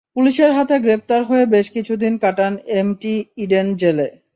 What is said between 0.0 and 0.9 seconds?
পুলিশের হাতে